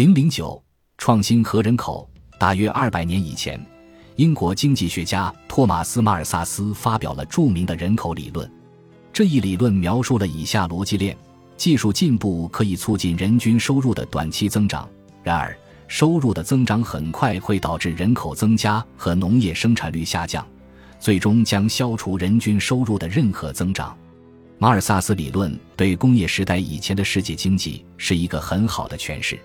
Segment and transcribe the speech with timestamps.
[0.00, 0.58] 零零九
[0.96, 2.08] 创新和人口。
[2.38, 3.62] 大约二百年以前，
[4.16, 8.50] 英国经济学家托马斯·马尔萨斯发表了著名的人口理论。
[9.12, 11.14] 这一理论描述了以下逻辑链：
[11.54, 14.88] 技术进步可以促进人均收入的短期增长，
[15.22, 15.54] 然而
[15.86, 20.46] 收入的增长很快会导致人口增加和农业生产率下降，
[20.98, 23.94] 最终将消除人均收入的任何增长。
[24.56, 29.38] 马尔萨斯理论对工业时代以前的世界经济是一个很好的诠释。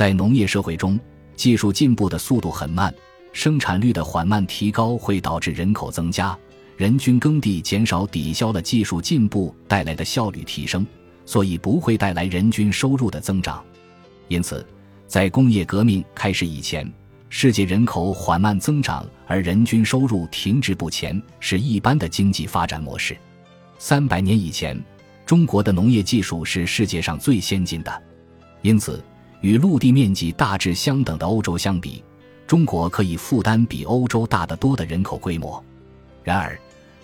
[0.00, 0.98] 在农业社会中，
[1.36, 2.90] 技术进步的速度很慢，
[3.34, 6.34] 生产率的缓慢提高会导致人口增加，
[6.78, 10.86] 人均耕地减少抵消了技术进步带来的效率提升，
[11.26, 13.62] 所以不会带来人均收入的增长。
[14.28, 14.66] 因此，
[15.06, 16.90] 在工业革命开始以前，
[17.28, 23.14] 世界人口缓慢增长而人均收入停滞不前是一般的经济发展模式。
[23.78, 24.82] 三百年以前，
[25.26, 28.02] 中国的农业技术是世界上最先进的，
[28.62, 28.98] 因此。
[29.40, 32.02] 与陆地面积大致相等的欧洲相比，
[32.46, 35.62] 中国可以负担比欧洲大得多的人口规模。
[36.22, 36.58] 然而，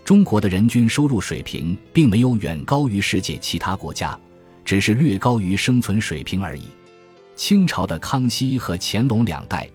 [0.04, 4.18] 中国的人均收入水平并没有远高于世界其他国家，
[4.64, 6.64] 只是略高于生存水平而已。
[7.34, 9.68] 清朝的康熙和乾隆两代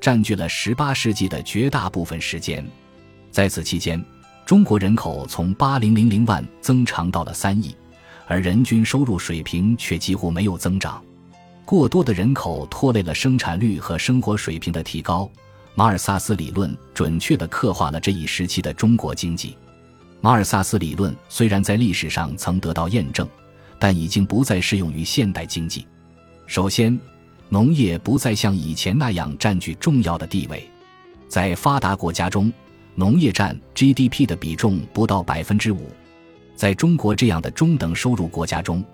[0.00, 2.64] 占据了18世纪的绝大部分时间，
[3.30, 4.02] 在此期间，
[4.46, 7.74] 中国人口从8000万增长到了3亿，
[8.26, 11.02] 而人均收入水平却几乎没有增长。
[11.64, 15.28] 过多的人口拖累了生产率和生活水平的提高。
[15.74, 19.56] 马尔萨斯理论准确地刻画了这一时期的中国经济。
[20.20, 23.28] 马尔萨斯理论虽然在历史上曾得到验证，
[23.78, 25.86] 但已经不再适用于现代经济。
[26.46, 26.98] 首先，
[27.48, 30.68] 农业不再像以前那样占据重要的地位。
[31.28, 32.52] 在发达国家中，
[32.94, 35.90] 农业占 GDP 的比重不到百分之五。
[36.54, 38.84] 在中国这样的中等收入国家中，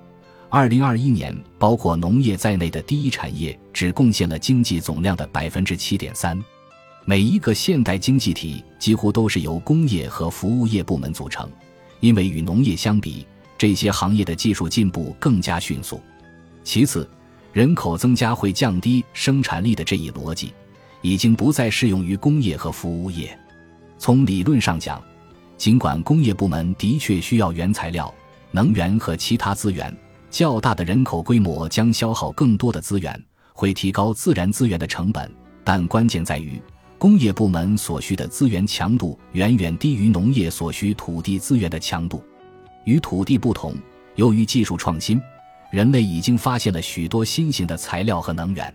[0.52, 6.36] 二零二一年，包括农业在内的第一产业只贡献了经济总量的百分之七点三。
[7.04, 11.48] 每一个现代经济体几乎都是由工业和服务业部门组成，
[12.00, 13.24] 因为与农业相比，
[13.56, 16.00] 这些行业的技术进步更加迅速。
[16.64, 17.08] 其次，
[17.52, 20.52] 人口增加会降低生产力的这一逻辑，
[21.00, 23.38] 已经不再适用于工业和服务业。
[23.98, 25.00] 从理论上讲，
[25.56, 28.12] 尽管工业部门的确需要原材料、
[28.50, 29.96] 能源和其他资源。
[30.30, 35.30] 较大的人口规模将消耗更多的资源，会提高自然资源的成本。
[35.64, 36.60] 但关键在于，
[36.98, 42.24] 工业部门所需的资源强度远远低于农业所需土地资源的强度。
[42.84, 43.74] 与土地不同，
[44.14, 45.20] 由于技术创新，
[45.70, 48.72] 人类已经发现了许多新型的材料和能源。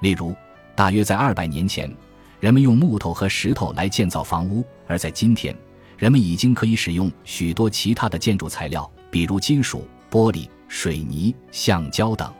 [0.00, 0.34] 例如，
[0.74, 1.92] 大约在二百年前，
[2.38, 5.56] 人们用木头和石头来建造房屋；而在今天，
[5.96, 10.48] 人们已经可以使用许多其他的建筑材料，比如金属、玻璃。
[10.74, 12.32] 水泥、橡胶等。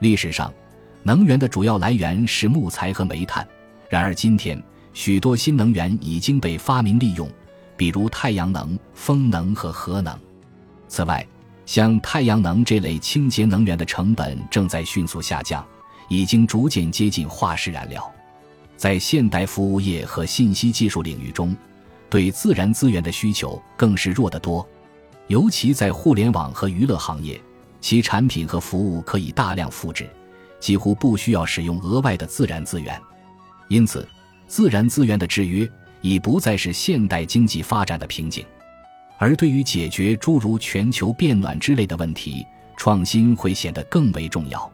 [0.00, 0.50] 历史上，
[1.02, 3.46] 能源的主要来源是木材和煤炭。
[3.90, 4.60] 然而，今天
[4.94, 7.30] 许多新能源已经被发明利用，
[7.76, 10.18] 比如太阳能、风能和核能。
[10.88, 11.24] 此外，
[11.66, 15.64] 像太阳能这类清洁能源的成本正在迅速下降，
[16.08, 18.02] 已经逐渐接近化石燃料。
[18.78, 21.54] 在现代服务业和信息技术领域中，
[22.08, 24.66] 对自然资源的需求更是弱得多，
[25.26, 27.38] 尤其在互联网和娱乐行业。
[27.80, 30.08] 其产品和服务可以大量复制，
[30.58, 33.00] 几乎不需要使用额外的自然资源，
[33.68, 34.06] 因此，
[34.46, 35.68] 自然资源的制约
[36.00, 38.44] 已不再是现代经济发展的瓶颈。
[39.18, 42.46] 而对于解决诸如全球变暖之类的问题，
[42.76, 44.70] 创新会显得更为重要。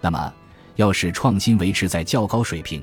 [0.00, 0.32] 那么，
[0.74, 2.82] 要使创新维持在较高水平，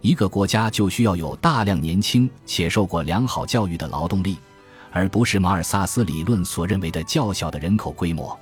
[0.00, 4.36] 一个国家就需要有大量年轻且受过良好教育的劳动力，
[4.90, 8.38] 而不是马尔萨斯理论所认为的较小的人口规模。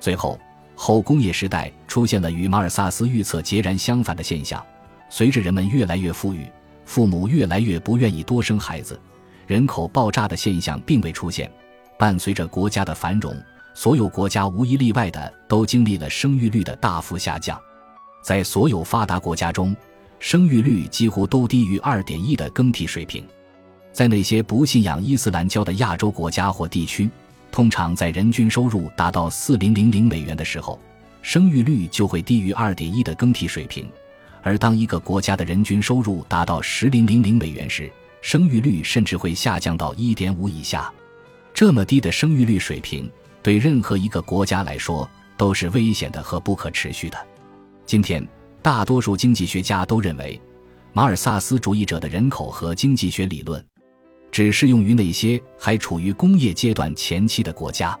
[0.00, 0.40] 最后，
[0.74, 4.64] 后工业时代出现了与马尔萨斯预测截然相反的现象。
[5.10, 6.46] 随着人们越来越富裕，
[6.86, 8.98] 父母越来越不愿意多生孩子，
[9.46, 11.50] 人口爆炸的现象并未出现。
[11.98, 13.36] 伴随着国家的繁荣，
[13.74, 17.60] 所有国家无一例外的都经历了生育率的大幅下降。
[18.22, 19.76] 在所有发达国家中，
[20.18, 23.22] 生育率几乎都低于二点一的更替水平。
[23.92, 27.10] 在那些不信仰伊斯兰教的亚洲国家或地区。
[27.50, 30.78] 通常在人均收入达到四零零零美元的时候，
[31.22, 33.84] 生育率就会低于二点一的更替水平；
[34.42, 37.90] 而当一个国家的人均收入达到十零零零美元时，
[38.22, 40.90] 生育率甚至会下降到一点五以下。
[41.52, 43.10] 这么低的生育率水平，
[43.42, 47.18] 对任何一个国家来说都是危险的和不可持续的。
[47.84, 48.26] 今天，
[48.62, 50.40] 大多数经济学家都认为，
[50.92, 53.62] 马尔萨斯主义者的人口和经济学理论。
[54.40, 57.94] 只适用于那些还处于工业阶段前期的国家。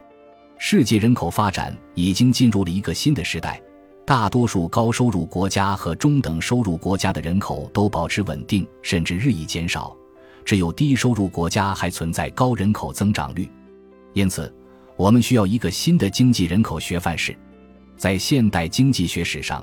[0.56, 3.60] 世界人口发展已经进入了一个新的时代，
[4.06, 9.94] 大多数高收入国家和中等收入国家的人口都保持稳定，甚至日益减少，
[10.42, 13.46] 只有低收入国家还存在高人口增长率。
[14.14, 14.50] 因此，
[14.96, 17.36] 我们需要一个新的经济人口学范式。
[17.98, 19.62] 在现代经济学史上，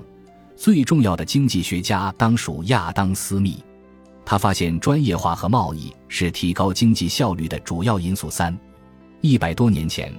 [0.56, 3.64] 最重要的经济学家当属亚当·斯密。
[4.30, 8.54] 他发现专业化和贸易是提高经济效率的主要因素三。
[9.22, 10.14] 一百多年前，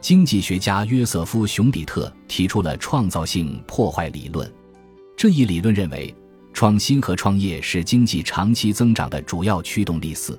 [0.00, 4.52] 经济学家约瑟夫·熊彼特提出了创造性破坏理论。
[5.16, 6.12] 这一理论认为，
[6.52, 10.12] 创新和创业是经济长期增长的主要驱动力。
[10.12, 10.36] 四，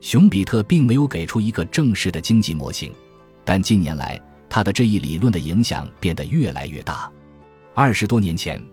[0.00, 2.92] 熊彼特并没有给出一个正式的经济模型，
[3.44, 7.10] 但近年来他的这一理论的影响变得越来越大。
[7.74, 8.64] 二十多年前。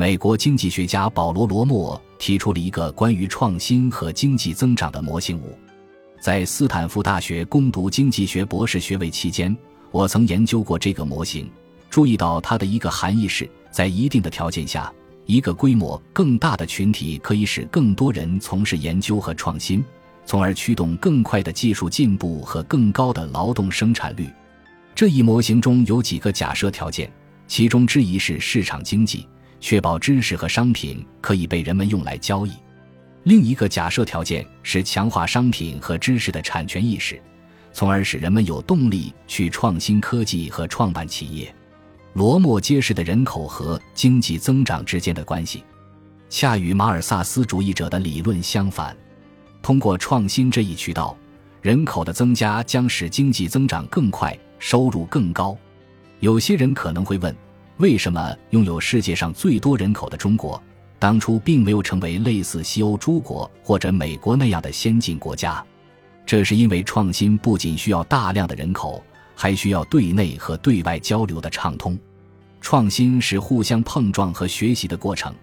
[0.00, 5.54] 美国经济学家保罗·罗默提出了一个关于创新和经济增长的模型五。
[6.22, 9.54] 在斯坦福大学攻读经济学博士学位期间，
[9.90, 11.50] 我曾研究过这个模型，
[11.90, 14.90] 注意到它的一个含义是，在一定的条件下，
[15.26, 19.84] 一个规模更大的群体可以使更多人从事研究和创新，
[20.24, 24.30] 从而驱动更快的技术进步和更高的劳动生产率。
[24.94, 27.12] 这一模型中有几个假设条件，
[27.46, 29.26] 其中之一是市场经济。
[29.60, 32.52] 确保知识和商品可以被人们用来交易。
[33.24, 37.20] 另一个假设条件是强化商品和知识的产权意识，
[37.72, 41.54] 从而使人们有动力去创新科技和创办企业。
[42.14, 45.62] 罗默揭示的人口和经济增长之间的关系，
[46.30, 48.96] 恰与马尔萨斯主义者的理论相反。
[49.62, 51.16] 通过创新这一渠道，
[51.60, 55.56] 人口的增加将使经济增长更快，收入更高。
[56.20, 57.36] 有些人可能会问。
[57.80, 60.62] 为什么拥有世界上最多人口的中国，
[60.98, 65.64] 当初并没有成为类似西欧诸国或者美国那样的先进国家？
[66.26, 69.02] 这是因为创新不仅需要大量的人口，
[69.34, 71.98] 还需要对内和对外交流的畅通。
[72.60, 75.34] 创新是互相碰撞和学习的过程，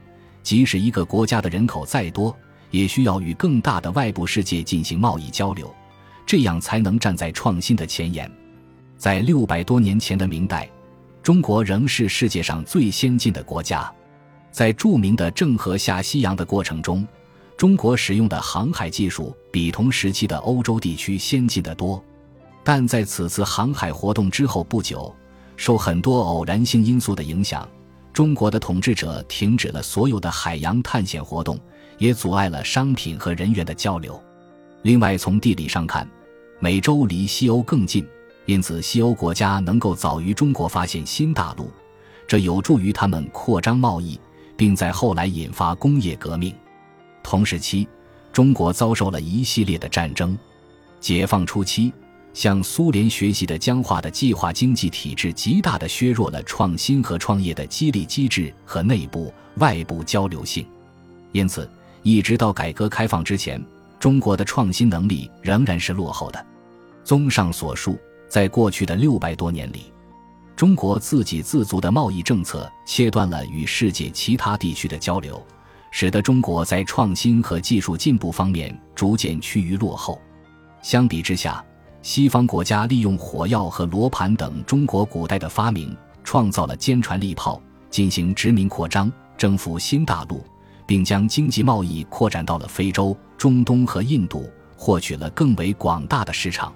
[0.44, 2.38] 即使一个国家的人口再多，
[2.70, 5.74] 也需要与更大的外部世界进行贸易交流，
[6.24, 8.32] 这样才能站在创新的前沿。
[8.96, 10.70] 在六百多年前的明代。
[11.28, 13.94] 中国仍是世界上最先进的国家，
[14.50, 17.06] 在著名的郑和下西洋的过程中，
[17.58, 22.02] 中国使用的航海技术比同时期的欧洲地区先进得多。
[22.64, 25.14] 但在此次航海活动之后不久，
[25.58, 27.68] 受很多偶然性因素的影响，
[28.14, 31.60] 中国的统治者停止了所有的海洋探险活动，
[31.98, 34.18] 也阻碍了商品和人员的交流。
[34.84, 36.10] 另外，从地理上看，
[36.62, 38.08] 美洲离西欧更近。
[38.48, 41.70] 因此，西欧国家能够早于中国发现新大陆，
[42.26, 44.18] 这有助于他们扩张贸易，
[44.56, 46.56] 并在后来引发工业革命。
[47.22, 47.86] 同时期，
[48.32, 50.36] 中国遭受了一系列的战争。
[51.02, 51.92] 解放初期，
[52.34, 60.66] 向苏联学习的僵化的计划经济体制，极大地削弱了创新和创业的激励机制和内部外部交流性。
[61.34, 61.70] 因此，
[62.02, 63.62] 一直到改革开放之前，
[64.00, 66.46] 中国的创新能力仍然是落后的。
[67.04, 68.00] 综上所述。
[68.28, 69.92] 在过去的六百多年里，
[70.56, 75.42] 中国自给自足的贸易政策切断了与世界其他地区的交流，
[75.92, 80.20] 使得中国在创新和技术进步方面逐渐趋于落后。
[80.82, 81.64] 相比之下，
[82.02, 90.44] 西方国家利用火药和罗盘等中国古代的发明，创造了坚船利炮，进行殖民扩张，征服新大陆，
[90.86, 96.74] 并将经济贸易扩展到了非洲、中东和印度，获取了更为广大的市场。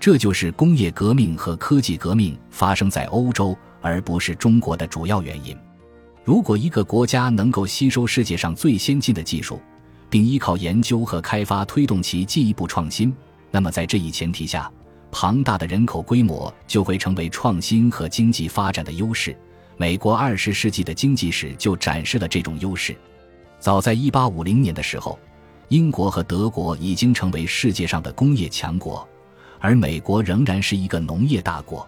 [0.00, 5.56] 这就是工业革命和科技革命发生在欧洲而不是中国的主要原因。
[6.24, 9.60] 如果一个国家能够吸收世界上最先进的技术，
[10.08, 13.14] 并依靠研究和开发推动其进一步创新，
[13.50, 14.70] 那么在这一前提下，
[15.10, 19.36] 庞大的人口规模就会成为创新和经济发展的优势。
[19.76, 22.96] 美国二十世纪的经济史就展示了这种优势。
[23.58, 25.18] 早在一八五零年的时候，
[25.68, 29.06] 英国和德国已经成为世界上的工业强国。
[29.60, 31.86] 而美国仍然是一个农业大国，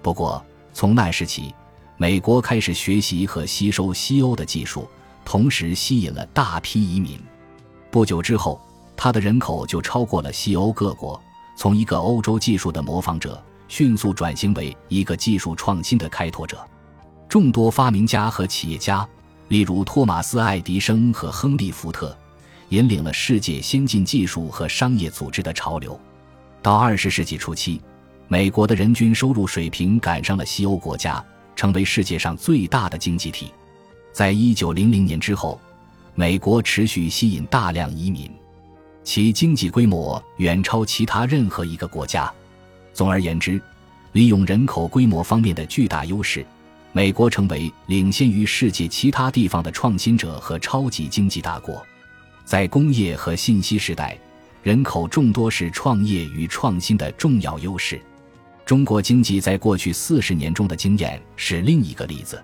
[0.00, 1.54] 不过从那时起，
[1.96, 4.88] 美国开始学习和吸收西欧的技术，
[5.24, 7.18] 同时吸引了大批移民。
[7.90, 8.60] 不久之后，
[8.96, 11.20] 它的人口就超过了西欧各国，
[11.56, 16.58] 从一个欧洲技术的模仿者，迅速转型为一个技术创新的开拓者。
[17.28, 19.06] 众多发明家和企业家，
[19.48, 22.16] 例如托马斯·爱迪生和亨利·福特，
[22.70, 25.98] 引领了世界先进技术和商业组织的潮流。
[26.62, 27.80] 到二十世纪初期，
[28.28, 31.22] 美国的人均收入水平赶上了西欧国家，
[31.56, 33.52] 成为世界上最大的经济体。
[34.12, 35.60] 在一九零零年之后，
[36.14, 38.30] 美国持续吸引大量移民，
[39.02, 42.32] 其经济规模远超其他任何一个国家。
[42.94, 43.60] 总而言之，
[44.12, 46.46] 利用人口规模方面的巨大优势，
[46.92, 51.84] 美国成为领先于世界其他地方的创新者和超级经济大国。
[52.44, 54.16] 在工业和信息时代，
[54.62, 58.00] 人口众多是创业与创新的重要优势。
[58.64, 62.40] 中国经济在过去四十年中的经验是另一个例子。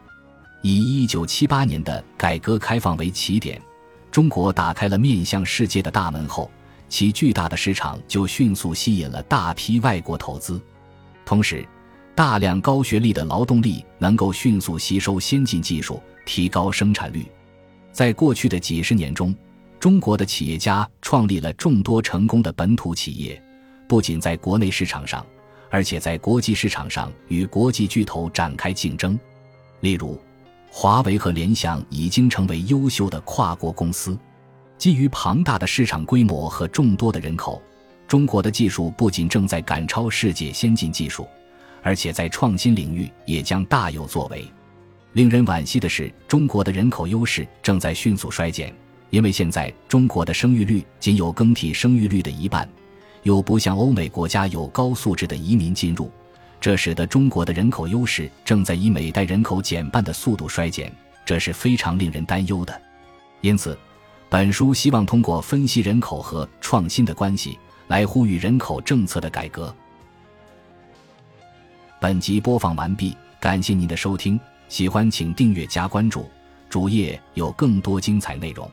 [0.62, 3.62] 以一九七八年的改革开放为起点，
[4.10, 6.50] 中国打开了面向世界的大门后，
[6.88, 10.60] 其巨大的市场就迅速吸引了大批外国投资。
[11.24, 11.64] 同时，
[12.16, 17.24] 大量高学历的劳动力能够迅速吸收先进技术，提高生产率。
[17.92, 19.32] 在过去的几十年中，
[19.80, 23.40] 中国的企业家创立了众多成功的本土企业，
[23.88, 25.24] 不仅在国内市场上，
[25.70, 29.18] 而且在国际市场上与国际巨头展开竞争。
[29.80, 30.20] 例如，
[30.68, 34.18] 华为和联想已经成为优秀的跨国公司。
[34.76, 37.62] 基于庞大的市场规模和众多的人口，
[38.08, 41.26] 中国的技术不仅正在赶超世界先进技术，
[41.82, 44.44] 而且在创新领域也将大有作为。
[45.12, 48.72] 令人惋惜的是，中国的人口优势正在迅速衰减，
[49.10, 52.68] 因为现在中国的生育率仅有更替生育率的一半，
[53.22, 56.10] 又不像欧美国家有高素质的移民进入。
[56.60, 60.92] 这使得中国的人口优势正在以每代人口减半的速度衰减，
[61.24, 62.82] 这是非常令人担忧的。
[63.40, 63.78] 因此，
[64.28, 69.72] 本书希望通过分析人口和创新的关系，来呼吁人口政策的改革。
[72.00, 74.38] 本集播放完毕，感谢您的收听，
[74.68, 76.28] 喜欢请订阅加关注，
[76.68, 78.68] 主页有更多精彩内容。